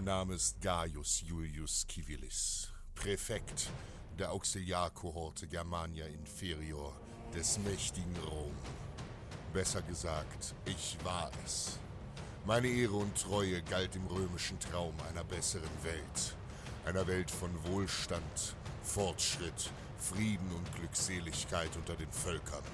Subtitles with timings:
[0.00, 3.68] Mein Name ist Gaius Julius Civilis, Präfekt
[4.18, 6.96] der Auxiliarkohorte Germania Inferior
[7.34, 8.54] des mächtigen Rom.
[9.52, 11.78] Besser gesagt, ich war es.
[12.46, 16.34] Meine Ehre und Treue galt dem römischen Traum einer besseren Welt.
[16.86, 22.64] Einer Welt von Wohlstand, Fortschritt, Frieden und Glückseligkeit unter den Völkern.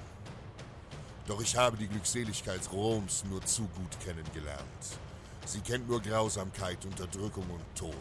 [1.27, 4.97] Doch ich habe die Glückseligkeit Roms nur zu gut kennengelernt.
[5.47, 7.95] Sie kennt nur Grausamkeit, Unterdrückung und Tod.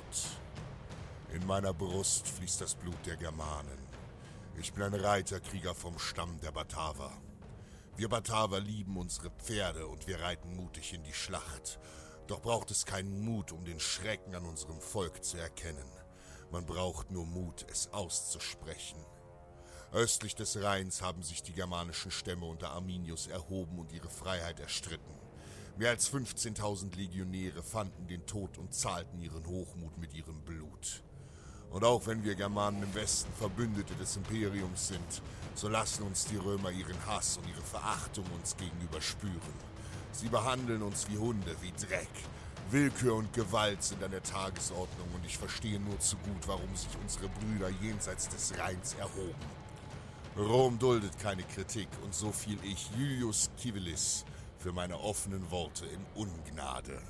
[1.32, 3.78] In meiner Brust fließt das Blut der Germanen.
[4.58, 7.12] Ich bin ein Reiterkrieger vom Stamm der Bataver.
[7.96, 11.78] Wir Bataver lieben unsere Pferde und wir reiten mutig in die Schlacht.
[12.26, 15.88] Doch braucht es keinen Mut, um den Schrecken an unserem Volk zu erkennen.
[16.50, 18.98] Man braucht nur Mut, es auszusprechen.
[19.92, 25.25] Östlich des Rheins haben sich die germanischen Stämme unter Arminius erhoben und ihre Freiheit erstritten.
[25.78, 31.02] Mehr als 15.000 Legionäre fanden den Tod und zahlten ihren Hochmut mit ihrem Blut.
[31.70, 35.22] Und auch wenn wir Germanen im Westen Verbündete des Imperiums sind,
[35.54, 39.36] so lassen uns die Römer ihren Hass und ihre Verachtung uns gegenüber spüren.
[40.12, 42.08] Sie behandeln uns wie Hunde, wie Dreck.
[42.70, 46.96] Willkür und Gewalt sind an der Tagesordnung und ich verstehe nur zu gut, warum sich
[47.02, 49.34] unsere Brüder jenseits des Rheins erhoben.
[50.38, 54.24] Rom duldet keine Kritik und so fiel ich, Julius Civilis,
[54.66, 57.00] für meine offenen Worte in Ungnade.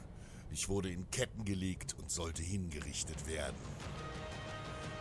[0.53, 3.57] Ich wurde in Ketten gelegt und sollte hingerichtet werden.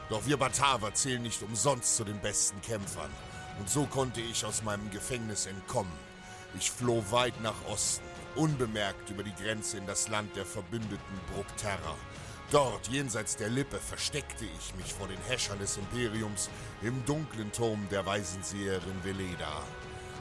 [0.10, 3.12] Doch wir Bataver zählen nicht umsonst zu den besten Kämpfern.
[3.60, 5.92] Und so konnte ich aus meinem Gefängnis entkommen.
[6.58, 11.98] Ich floh weit nach Osten, unbemerkt über die Grenze in das Land der verbündeten Bructerra.
[12.52, 16.50] Dort, jenseits der Lippe, versteckte ich mich vor den Häschern des Imperiums
[16.82, 19.62] im dunklen Turm der Waisenseherin Veleda.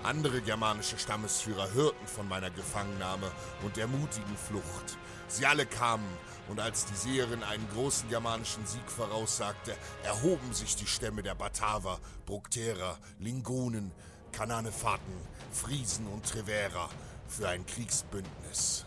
[0.05, 3.33] Andere germanische Stammesführer hörten von meiner Gefangennahme
[3.63, 4.99] und der mutigen Flucht.
[5.29, 6.07] Sie alle kamen,
[6.51, 12.01] und als die Seherin einen großen germanischen Sieg voraussagte, erhoben sich die Stämme der Bataver,
[12.27, 13.93] Bructerer, Lingonen,
[14.31, 15.15] Kananefaten,
[15.51, 16.91] Friesen und Treverer
[17.27, 18.85] für ein Kriegsbündnis.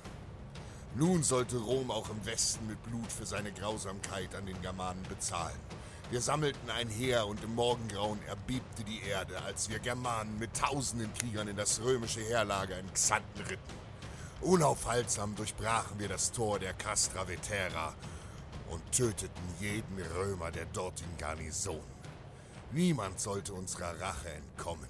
[0.94, 5.60] Nun sollte Rom auch im Westen mit Blut für seine Grausamkeit an den Germanen bezahlen.
[6.10, 11.14] Wir sammelten ein Heer und im Morgengrauen erbebte die Erde, als wir Germanen mit tausenden
[11.14, 13.74] Kriegern in das römische Heerlager in Xanten ritten.
[14.40, 17.94] Unaufhaltsam durchbrachen wir das Tor der Castra Vetera
[18.70, 21.84] und töteten jeden Römer der dortigen Garnison.
[22.72, 24.88] Niemand sollte unserer Rache entkommen.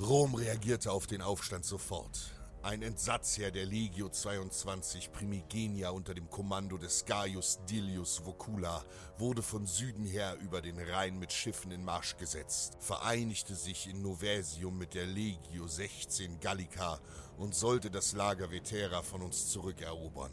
[0.00, 2.32] Rom reagierte auf den Aufstand sofort.
[2.62, 8.84] Ein Entsatzheer der Legio 22 Primigenia unter dem Kommando des Gaius Dilius Vocula
[9.16, 14.02] wurde von Süden her über den Rhein mit Schiffen in Marsch gesetzt, vereinigte sich in
[14.02, 17.00] Noversium mit der Legio 16 Gallica
[17.38, 20.32] und sollte das Lager Vetera von uns zurückerobern.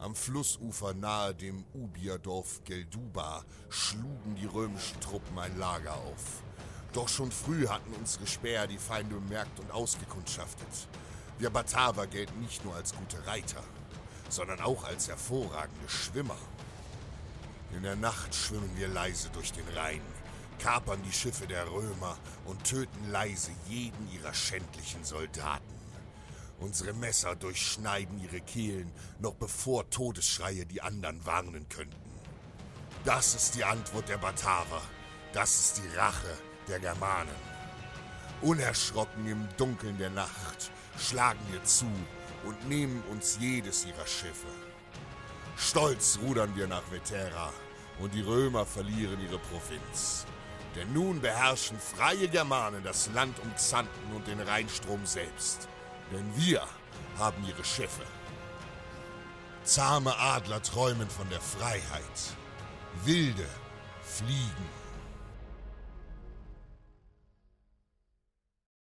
[0.00, 6.42] Am Flussufer nahe dem Ubierdorf Gelduba schlugen die römischen Truppen ein Lager auf.
[6.92, 10.88] Doch schon früh hatten unsere Späher die Feinde bemerkt und ausgekundschaftet.
[11.38, 13.62] Wir Bataver gelten nicht nur als gute Reiter,
[14.30, 16.38] sondern auch als hervorragende Schwimmer.
[17.74, 20.00] In der Nacht schwimmen wir leise durch den Rhein,
[20.58, 22.16] kapern die Schiffe der Römer
[22.46, 25.76] und töten leise jeden ihrer schändlichen Soldaten.
[26.58, 31.96] Unsere Messer durchschneiden ihre Kehlen, noch bevor Todesschreie die anderen warnen könnten.
[33.04, 34.80] Das ist die Antwort der Bataver.
[35.34, 37.28] Das ist die Rache der Germanen.
[38.40, 41.90] Unerschrocken im Dunkeln der Nacht schlagen wir zu
[42.44, 44.46] und nehmen uns jedes ihrer Schiffe.
[45.56, 47.52] Stolz rudern wir nach Vetera
[47.98, 50.26] und die Römer verlieren ihre Provinz.
[50.74, 55.68] Denn nun beherrschen freie Germanen das Land um Xanten und den Rheinstrom selbst.
[56.12, 56.62] Denn wir
[57.18, 58.02] haben ihre Schiffe.
[59.64, 62.36] Zahme Adler träumen von der Freiheit.
[63.04, 63.48] Wilde
[64.02, 64.85] fliegen.